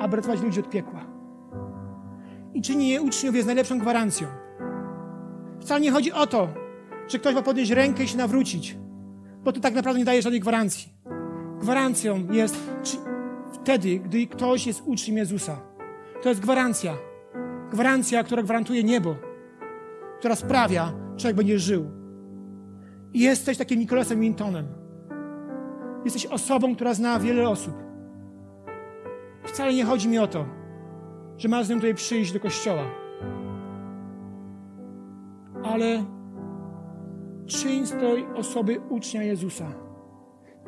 [0.00, 1.07] aby ratować ludzi od piekła.
[2.58, 4.28] I czynienie uczniów jest najlepszą gwarancją.
[5.60, 6.48] Wcale nie chodzi o to,
[7.08, 8.76] że ktoś ma podnieść rękę i się nawrócić,
[9.44, 10.92] bo to tak naprawdę nie daje żadnej gwarancji.
[11.60, 12.56] Gwarancją jest
[13.52, 15.60] wtedy, gdy ktoś jest uczniem Jezusa.
[16.22, 16.94] To jest gwarancja.
[17.70, 19.16] Gwarancja, która gwarantuje niebo,
[20.18, 21.90] która sprawia, że człowiek będzie żył.
[23.12, 24.66] I jesteś takim Nikolasem Wintonem.
[26.04, 27.74] Jesteś osobą, która zna wiele osób.
[29.44, 30.57] Wcale nie chodzi mi o to,
[31.38, 32.84] że masz z nim tutaj przyjść do kościoła.
[35.64, 36.04] Ale
[37.46, 39.66] czyń z tej osoby ucznia Jezusa.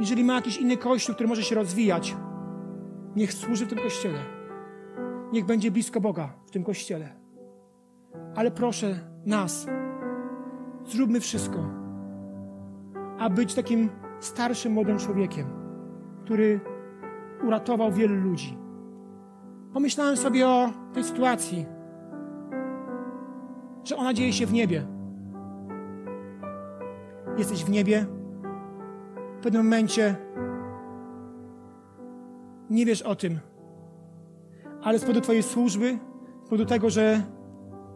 [0.00, 2.16] Jeżeli ma jakiś inny kościół, który może się rozwijać,
[3.16, 4.18] niech służy w tym kościele.
[5.32, 7.16] Niech będzie blisko Boga w tym kościele.
[8.36, 9.66] Ale proszę nas,
[10.84, 11.58] zróbmy wszystko,
[13.18, 15.46] aby być takim starszym, młodym człowiekiem,
[16.24, 16.60] który
[17.46, 18.59] uratował wielu ludzi.
[19.72, 21.66] Pomyślałem sobie o tej sytuacji,
[23.84, 24.86] że ona dzieje się w niebie.
[27.38, 28.06] Jesteś w niebie,
[29.38, 30.16] w pewnym momencie
[32.70, 33.38] nie wiesz o tym,
[34.82, 35.98] ale z powodu Twojej służby,
[36.40, 37.22] z powodu tego, że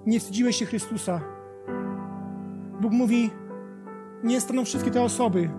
[0.06, 1.20] nie wstydziłeś się Chrystusa,
[2.80, 3.30] Bóg mówi:
[4.24, 5.50] Nie staną wszystkie te osoby,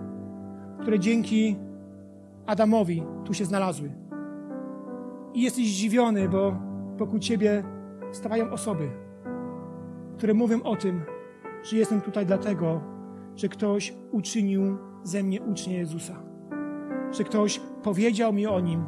[0.80, 1.56] które dzięki
[2.46, 4.05] Adamowi tu się znalazły.
[5.36, 6.56] I jesteś zdziwiony, bo
[6.96, 7.64] wokół Ciebie
[8.12, 8.90] stawają osoby,
[10.16, 11.02] które mówią o tym,
[11.62, 12.80] że jestem tutaj dlatego,
[13.34, 16.22] że ktoś uczynił ze mnie ucznia Jezusa.
[17.10, 18.84] Że ktoś powiedział mi o nim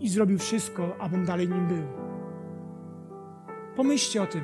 [0.00, 1.84] i zrobił wszystko, abym dalej nim był.
[3.76, 4.42] Pomyślcie o tym,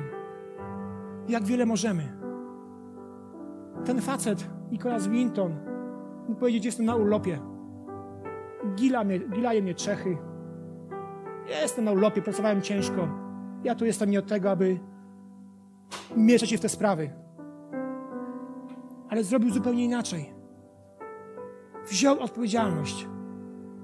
[1.27, 2.17] jak wiele możemy.
[3.85, 5.55] Ten facet, Nicholas Winton,
[6.27, 7.39] mógł powiedzieć, jestem na urlopie.
[8.75, 10.17] Gila mnie, gilaje mnie Czechy.
[11.47, 13.07] Jestem na urlopie, pracowałem ciężko.
[13.63, 14.79] Ja tu jestem nie od tego, aby
[16.17, 17.09] mieszać się w te sprawy.
[19.09, 20.33] Ale zrobił zupełnie inaczej.
[21.89, 23.07] Wziął odpowiedzialność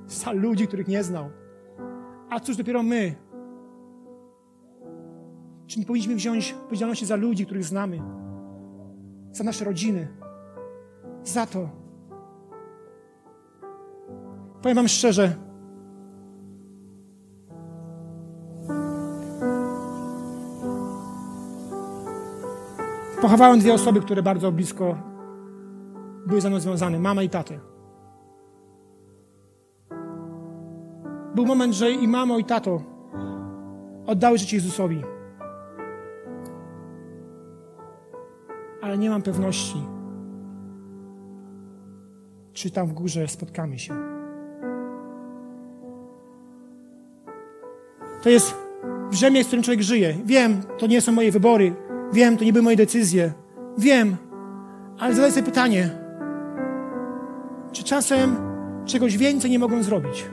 [0.08, 1.30] za ludzi, których nie znał.
[2.30, 3.16] A cóż dopiero my?
[5.68, 8.02] Czy nie powinniśmy wziąć odpowiedzialności za ludzi, których znamy?
[9.32, 10.08] Za nasze rodziny?
[11.24, 11.70] Za to.
[14.62, 15.36] Powiem Wam szczerze,
[23.22, 24.98] Pochowałem dwie osoby, które bardzo blisko
[26.28, 27.60] były ze mną związane, mama i tatę.
[31.36, 32.82] Był moment, że i mamo, i tato
[34.08, 35.02] oddały życie Jezusowi.
[38.82, 39.84] Ale nie mam pewności,
[42.54, 43.94] czy tam w górze spotkamy się.
[48.24, 48.56] To jest
[49.12, 50.18] brzemię, z którym człowiek żyje.
[50.26, 51.91] Wiem, to nie są moje wybory.
[52.14, 53.34] Wiem, to nie były moje decyzje.
[53.78, 54.16] Wiem,
[55.00, 55.90] ale zadaj sobie pytanie,
[57.72, 58.36] czy czasem
[58.86, 60.26] czegoś więcej nie mogą zrobić?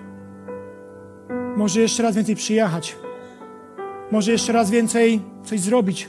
[1.56, 2.96] Może jeszcze raz więcej przyjechać.
[4.10, 6.08] Może jeszcze raz więcej coś zrobić.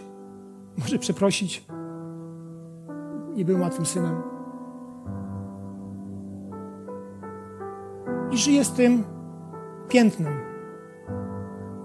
[0.77, 1.65] Może przeprosić.
[3.35, 4.21] Nie byłem łatwym synem.
[8.31, 9.03] I żyję z tym
[9.89, 10.33] piętnem.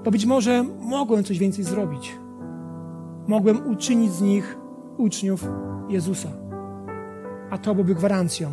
[0.05, 2.24] Bo być może mogłem coś więcej zrobić.
[3.27, 4.57] Mogłem uczynić z nich
[4.97, 5.49] uczniów
[5.89, 6.29] Jezusa.
[7.51, 8.51] A to byłby gwarancją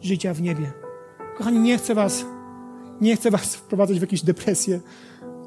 [0.00, 0.72] życia w niebie.
[1.36, 2.26] Kochani, nie chcę was,
[3.00, 4.80] nie chcę was wprowadzać w jakieś depresje,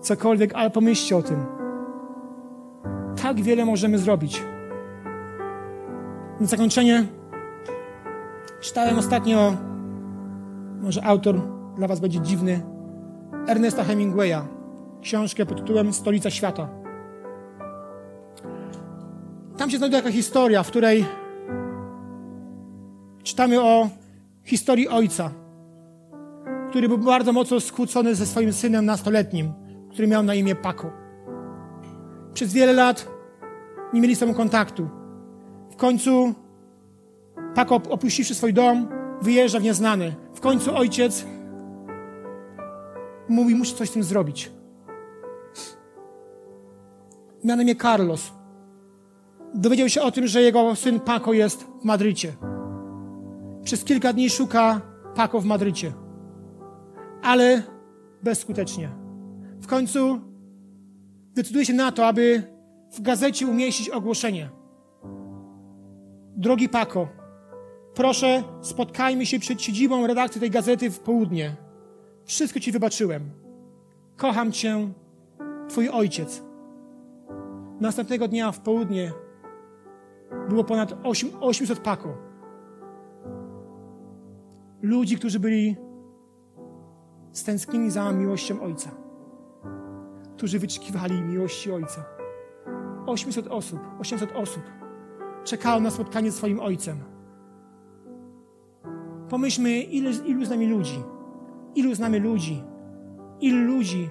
[0.02, 1.46] cokolwiek, ale pomyślcie o tym.
[3.24, 4.44] Tak wiele możemy zrobić.
[6.40, 7.06] Na zakończenie
[8.62, 9.58] czytałem ostatnio,
[10.82, 11.42] może autor
[11.76, 12.62] dla was będzie dziwny,
[13.48, 14.48] Ernesta Hemingwaya,
[15.02, 16.81] książkę pod tytułem Stolica Świata.
[19.62, 21.06] Tam się znajduje taka historia, w której
[23.24, 23.90] czytamy o
[24.44, 25.32] historii ojca,
[26.70, 29.54] który był bardzo mocno skłócony ze swoim synem nastoletnim,
[29.92, 30.92] który miał na imię Paco.
[32.34, 33.08] Przez wiele lat
[33.94, 34.90] nie mieli sobą kontaktu.
[35.72, 36.34] W końcu
[37.56, 38.88] Paco, opuściwszy swój dom,
[39.22, 40.16] wyjeżdża w nieznany.
[40.34, 41.26] W końcu ojciec
[43.30, 44.52] mówi, muszę coś z tym zrobić.
[47.44, 48.41] Imię Carlos.
[49.56, 52.34] Dowiedział się o tym, że jego syn Paco jest w Madrycie.
[53.64, 54.82] Przez kilka dni szuka
[55.16, 55.94] Paco w Madrycie.
[57.22, 57.64] Ale
[58.24, 58.90] bezskutecznie.
[59.62, 60.20] W końcu
[61.34, 62.44] decyduje się na to, aby
[62.92, 64.50] w gazecie umieścić ogłoszenie.
[66.38, 67.08] Drogi Paco,
[67.94, 71.56] proszę, spotkajmy się przed siedzibą redakcji tej gazety w południe.
[72.26, 73.32] Wszystko ci wybaczyłem.
[74.18, 74.94] Kocham cię,
[75.70, 76.44] twój ojciec.
[77.80, 79.12] Następnego dnia w południe
[80.50, 82.18] było ponad 8, 800 Paco.
[84.82, 85.76] Ludzi, którzy byli
[87.32, 88.92] stęsknieni za miłością Ojca.
[90.38, 92.06] Którzy wyczekiwali miłości Ojca.
[93.06, 94.64] 800 osób, 800 osób
[95.44, 96.98] czekało na spotkanie z swoim Ojcem.
[99.30, 101.04] Pomyślmy, ilu, ilu z nami ludzi,
[101.76, 102.64] ilu z nami ludzi,
[103.42, 104.10] ilu ludzi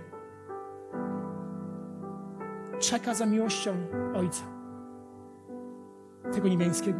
[2.79, 3.73] czeka za miłością
[4.15, 4.43] Ojca,
[6.35, 6.99] tego niebiańskiego.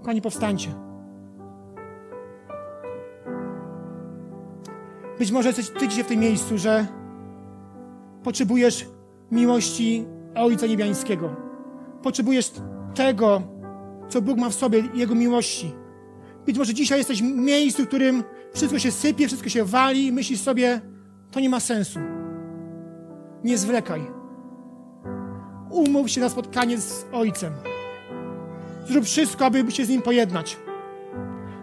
[0.00, 0.70] Kochani, powstańcie.
[5.18, 6.86] Być może jesteś ty dzisiaj w tym miejscu, że
[8.22, 8.88] potrzebujesz
[9.30, 11.36] miłości Ojca Niebiańskiego.
[12.02, 12.52] Potrzebujesz
[12.94, 13.42] tego,
[14.08, 15.72] co Bóg ma w sobie, Jego miłości.
[16.46, 18.24] Być może dzisiaj jesteś w miejscu, w którym
[18.54, 20.80] wszystko się sypie, wszystko się wali i myślisz sobie,
[21.30, 21.98] to nie ma sensu.
[23.44, 24.17] Nie zwlekaj.
[25.70, 27.52] Umów się na spotkanie z Ojcem.
[28.86, 30.56] Zrób wszystko, aby się z Nim pojednać.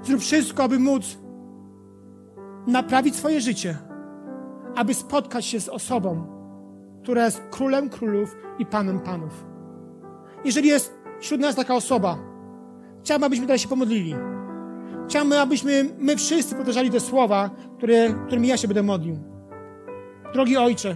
[0.03, 1.17] Zrób wszystko, aby móc
[2.67, 3.77] naprawić swoje życie,
[4.75, 6.27] aby spotkać się z osobą,
[7.03, 9.45] która jest królem królów i panem panów.
[10.45, 12.17] Jeżeli jest wśród nas taka osoba,
[13.03, 14.15] chciałbym, abyśmy tutaj się pomodlili.
[15.07, 19.17] Chciałbym, abyśmy my wszyscy powtarzali te słowa, które, którymi ja się będę modlił.
[20.33, 20.95] Drogi Ojcze,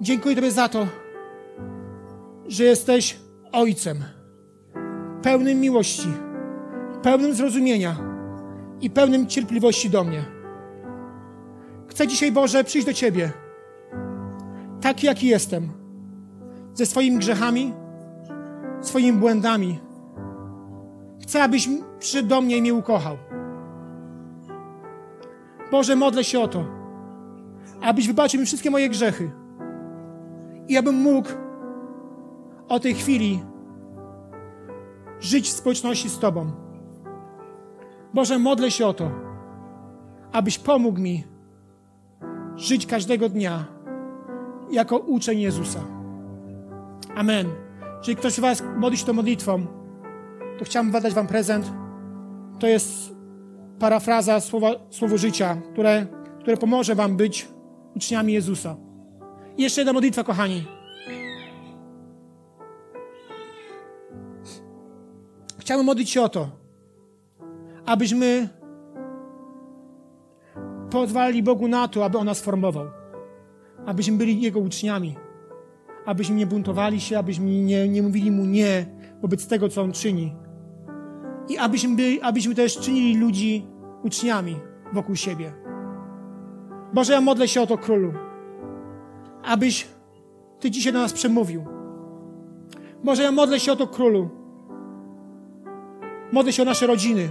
[0.00, 0.86] dziękuję Tobie za to,
[2.50, 3.20] że jesteś
[3.52, 4.04] Ojcem,
[5.22, 6.08] pełnym miłości,
[7.02, 7.96] pełnym zrozumienia
[8.80, 10.24] i pełnym cierpliwości do mnie.
[11.88, 13.32] Chcę dzisiaj, Boże, przyjść do Ciebie,
[14.80, 15.68] taki jaki jestem,
[16.74, 17.72] ze swoimi grzechami,
[18.80, 19.80] swoimi błędami.
[21.22, 23.16] Chcę, abyś przyszedł do mnie i mnie ukochał.
[25.70, 26.64] Boże, modlę się o to,
[27.82, 29.30] abyś wybaczył mi wszystkie moje grzechy
[30.68, 31.28] i abym mógł
[32.70, 33.42] o tej chwili
[35.20, 36.50] żyć w społeczności z Tobą.
[38.14, 39.10] Boże, modlę się o to,
[40.32, 41.24] abyś pomógł mi
[42.56, 43.64] żyć każdego dnia
[44.70, 45.80] jako uczeń Jezusa.
[47.16, 47.46] Amen.
[47.98, 49.66] Jeżeli ktoś z Was modli się tą modlitwą,
[50.58, 51.72] to chciałbym dać Wam prezent.
[52.58, 53.14] To jest
[53.78, 56.06] parafraza słowa, słowo życia, które,
[56.40, 57.48] które pomoże Wam być
[57.96, 58.76] uczniami Jezusa.
[59.56, 60.79] I jeszcze jedna modlitwa, kochani.
[65.70, 66.48] Chciałbym modlić się o to,
[67.86, 68.48] abyśmy
[70.90, 72.86] pozwalali Bogu na to, aby On nas formował.
[73.86, 75.16] Abyśmy byli Jego uczniami.
[76.06, 78.86] Abyśmy nie buntowali się, abyśmy nie, nie mówili Mu nie
[79.22, 80.36] wobec tego, co On czyni.
[81.48, 83.66] I abyśmy, byli, abyśmy też czynili ludzi
[84.02, 84.56] uczniami
[84.92, 85.52] wokół siebie.
[86.92, 88.12] Boże, ja modlę się o to, Królu.
[89.44, 89.88] Abyś
[90.60, 91.64] Ty dzisiaj do nas przemówił.
[93.04, 94.39] Boże, ja modlę się o to, Królu.
[96.32, 97.28] Modlę się o nasze rodziny,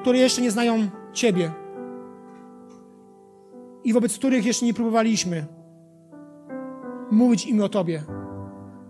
[0.00, 1.50] które jeszcze nie znają Ciebie
[3.84, 5.46] i wobec których jeszcze nie próbowaliśmy
[7.10, 8.02] mówić im o Tobie.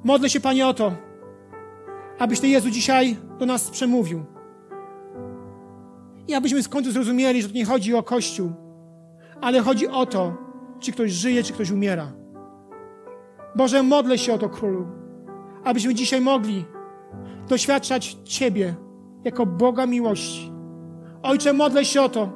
[0.05, 0.93] Modlę się, Panie, o to,
[2.19, 4.25] abyś Ty, Jezu, dzisiaj do nas przemówił.
[6.29, 8.53] I abyśmy w końcu zrozumieli, że to nie chodzi o Kościół,
[9.41, 10.35] ale chodzi o to,
[10.81, 12.13] czy ktoś żyje, czy ktoś umiera.
[13.55, 14.87] Boże, modlę się o to, Królu,
[15.65, 16.65] abyśmy dzisiaj mogli
[17.49, 18.75] doświadczać Ciebie
[19.25, 20.53] jako Boga miłości.
[21.23, 22.29] Ojcze, modlę się o to,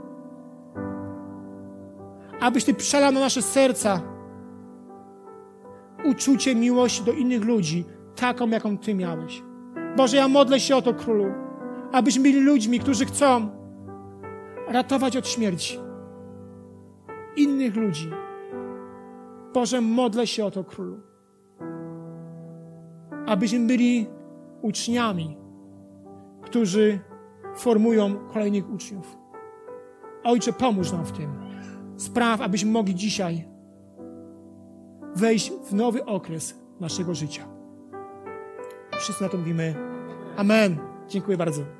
[2.40, 4.00] abyś Ty przelał na nasze serca
[6.04, 7.84] uczucie miłości do innych ludzi,
[8.16, 9.42] taką, jaką Ty miałeś.
[9.96, 11.26] Boże, ja modlę się o to, Królu,
[11.92, 13.48] abyśmy byli ludźmi, którzy chcą
[14.68, 15.78] ratować od śmierci
[17.36, 18.10] innych ludzi.
[19.54, 21.00] Boże, modlę się o to, Królu,
[23.26, 24.06] abyśmy byli
[24.62, 25.36] uczniami,
[26.42, 26.98] którzy
[27.56, 29.18] formują kolejnych uczniów.
[30.24, 31.32] Ojcze, pomóż nam w tym.
[31.96, 33.48] Spraw, abyśmy mogli dzisiaj
[35.14, 37.48] wejść w nowy okres naszego życia.
[38.98, 39.74] Wszyscy na to mówimy
[40.36, 40.78] Amen.
[41.08, 41.79] Dziękuję bardzo.